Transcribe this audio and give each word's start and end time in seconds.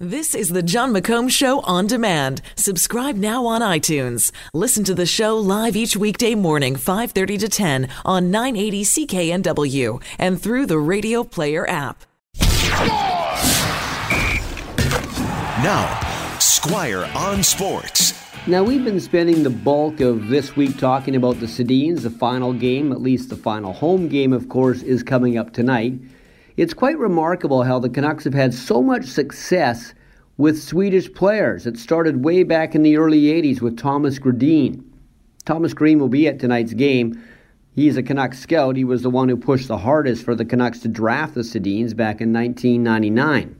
This 0.00 0.34
is 0.34 0.48
the 0.48 0.60
Jon 0.60 0.92
McComb 0.92 1.30
Show 1.30 1.60
on 1.60 1.86
demand. 1.86 2.42
Subscribe 2.56 3.14
now 3.14 3.46
on 3.46 3.60
iTunes. 3.60 4.32
Listen 4.52 4.82
to 4.82 4.92
the 4.92 5.06
show 5.06 5.36
live 5.38 5.76
each 5.76 5.96
weekday 5.96 6.34
morning, 6.34 6.74
5:30 6.74 7.38
to 7.38 7.48
10 7.48 7.88
on 8.04 8.28
980 8.28 8.82
CKNW 8.82 10.00
and 10.18 10.42
through 10.42 10.66
the 10.66 10.80
Radio 10.80 11.22
Player 11.22 11.64
app. 11.70 12.02
Now, 15.62 16.00
Squire 16.40 17.08
on 17.14 17.44
Sports. 17.44 18.14
Now, 18.48 18.64
we've 18.64 18.84
been 18.84 18.98
spending 18.98 19.44
the 19.44 19.50
bulk 19.50 20.00
of 20.00 20.26
this 20.26 20.56
week 20.56 20.76
talking 20.76 21.14
about 21.14 21.38
the 21.38 21.46
Sedins. 21.46 22.02
The 22.02 22.10
final 22.10 22.52
game, 22.52 22.90
at 22.90 23.00
least 23.00 23.30
the 23.30 23.36
final 23.36 23.72
home 23.72 24.08
game, 24.08 24.32
of 24.32 24.48
course, 24.48 24.82
is 24.82 25.04
coming 25.04 25.38
up 25.38 25.52
tonight. 25.52 25.94
It's 26.56 26.72
quite 26.72 26.98
remarkable 26.98 27.64
how 27.64 27.80
the 27.80 27.88
Canucks 27.88 28.22
have 28.22 28.34
had 28.34 28.54
so 28.54 28.80
much 28.80 29.06
success 29.06 29.92
with 30.36 30.62
Swedish 30.62 31.12
players. 31.12 31.66
It 31.66 31.76
started 31.76 32.24
way 32.24 32.44
back 32.44 32.76
in 32.76 32.82
the 32.82 32.96
early 32.96 33.22
80s 33.22 33.60
with 33.60 33.76
Thomas 33.76 34.20
Gradin. 34.20 34.84
Thomas 35.44 35.74
Gradin 35.74 35.98
will 35.98 36.08
be 36.08 36.28
at 36.28 36.38
tonight's 36.38 36.72
game. 36.72 37.20
He's 37.72 37.96
a 37.96 38.04
Canucks 38.04 38.38
scout. 38.38 38.76
He 38.76 38.84
was 38.84 39.02
the 39.02 39.10
one 39.10 39.28
who 39.28 39.36
pushed 39.36 39.66
the 39.66 39.78
hardest 39.78 40.24
for 40.24 40.36
the 40.36 40.44
Canucks 40.44 40.78
to 40.80 40.88
draft 40.88 41.34
the 41.34 41.40
Sedins 41.40 41.94
back 41.94 42.20
in 42.20 42.32
1999. 42.32 43.56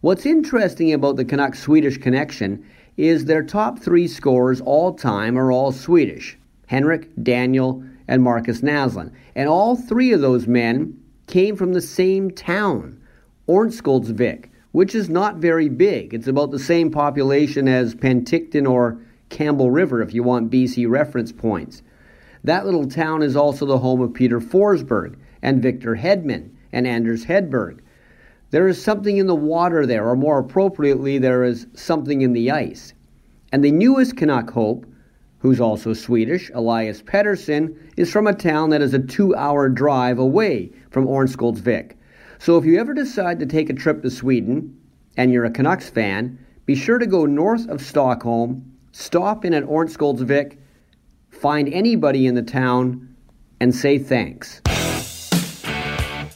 What's 0.00 0.24
interesting 0.24 0.92
about 0.92 1.16
the 1.16 1.24
Canucks 1.24 1.58
Swedish 1.58 1.98
connection 1.98 2.64
is 2.96 3.24
their 3.24 3.42
top 3.42 3.80
three 3.80 4.06
scorers 4.06 4.60
all 4.60 4.94
time 4.94 5.36
are 5.36 5.50
all 5.50 5.72
Swedish 5.72 6.38
Henrik, 6.68 7.08
Daniel, 7.24 7.82
and 8.06 8.22
Markus 8.22 8.60
Naslund. 8.60 9.10
And 9.34 9.48
all 9.48 9.74
three 9.74 10.12
of 10.12 10.20
those 10.20 10.46
men 10.46 10.99
came 11.30 11.56
from 11.56 11.72
the 11.72 11.80
same 11.80 12.30
town, 12.30 13.00
Örnsköldsvik, 13.48 14.50
which 14.72 14.94
is 14.94 15.08
not 15.08 15.36
very 15.36 15.68
big. 15.68 16.12
It's 16.12 16.26
about 16.26 16.50
the 16.50 16.58
same 16.58 16.90
population 16.90 17.68
as 17.68 17.94
Penticton 17.94 18.68
or 18.68 19.00
Campbell 19.28 19.70
River, 19.70 20.02
if 20.02 20.12
you 20.12 20.22
want 20.22 20.50
BC 20.50 20.90
reference 20.90 21.32
points. 21.32 21.82
That 22.42 22.64
little 22.64 22.86
town 22.86 23.22
is 23.22 23.36
also 23.36 23.64
the 23.64 23.78
home 23.78 24.00
of 24.00 24.12
Peter 24.12 24.40
Forsberg 24.40 25.14
and 25.40 25.62
Victor 25.62 25.96
Hedman 25.96 26.50
and 26.72 26.86
Anders 26.86 27.24
Hedberg. 27.24 27.78
There 28.50 28.66
is 28.66 28.82
something 28.82 29.16
in 29.16 29.26
the 29.26 29.34
water 29.34 29.86
there, 29.86 30.08
or 30.08 30.16
more 30.16 30.40
appropriately, 30.40 31.18
there 31.18 31.44
is 31.44 31.66
something 31.74 32.22
in 32.22 32.32
the 32.32 32.50
ice. 32.50 32.92
And 33.52 33.62
the 33.62 33.70
newest 33.70 34.16
Canuck 34.16 34.50
hope 34.50 34.84
who's 35.40 35.60
also 35.60 35.92
Swedish, 35.92 36.50
Elias 36.54 37.02
Pettersson, 37.02 37.76
is 37.96 38.12
from 38.12 38.26
a 38.26 38.34
town 38.34 38.70
that 38.70 38.82
is 38.82 38.94
a 38.94 38.98
two 38.98 39.34
hour 39.34 39.68
drive 39.68 40.18
away 40.18 40.70
from 40.90 41.06
Örnsköldsvik. 41.06 41.92
So 42.38 42.56
if 42.56 42.64
you 42.64 42.78
ever 42.78 42.94
decide 42.94 43.38
to 43.40 43.46
take 43.46 43.68
a 43.68 43.74
trip 43.74 44.02
to 44.02 44.10
Sweden 44.10 44.78
and 45.16 45.32
you're 45.32 45.44
a 45.44 45.50
Canucks 45.50 45.90
fan, 45.90 46.38
be 46.66 46.74
sure 46.74 46.98
to 46.98 47.06
go 47.06 47.26
north 47.26 47.68
of 47.68 47.82
Stockholm, 47.82 48.64
stop 48.92 49.44
in 49.44 49.54
at 49.54 49.64
Örnsköldsvik, 49.64 50.56
find 51.30 51.68
anybody 51.72 52.26
in 52.26 52.34
the 52.34 52.42
town, 52.42 53.14
and 53.60 53.74
say 53.74 53.98
thanks. 53.98 54.60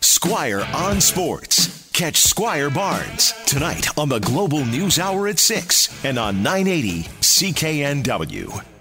Squire 0.00 0.66
on 0.74 1.00
Sports. 1.00 1.90
Catch 1.92 2.16
Squire 2.16 2.70
Barnes 2.70 3.34
tonight 3.46 3.86
on 3.98 4.08
the 4.08 4.18
Global 4.20 4.64
News 4.64 4.98
Hour 4.98 5.28
at 5.28 5.38
6 5.38 6.04
and 6.04 6.18
on 6.18 6.42
980 6.42 7.02
CKNW. 7.20 8.71